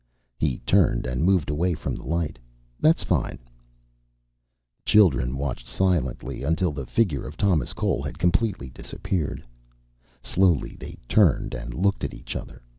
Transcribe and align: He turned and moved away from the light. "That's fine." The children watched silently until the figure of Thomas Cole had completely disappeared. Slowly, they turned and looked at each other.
He 0.39 0.57
turned 0.65 1.05
and 1.05 1.23
moved 1.23 1.51
away 1.51 1.75
from 1.75 1.93
the 1.93 2.01
light. 2.07 2.39
"That's 2.79 3.03
fine." 3.03 3.37
The 3.37 4.81
children 4.83 5.37
watched 5.37 5.67
silently 5.67 6.41
until 6.41 6.71
the 6.71 6.87
figure 6.87 7.27
of 7.27 7.37
Thomas 7.37 7.71
Cole 7.73 8.01
had 8.01 8.17
completely 8.17 8.71
disappeared. 8.71 9.43
Slowly, 10.23 10.75
they 10.75 10.97
turned 11.07 11.53
and 11.53 11.75
looked 11.75 12.03
at 12.03 12.15
each 12.15 12.35
other. 12.35 12.63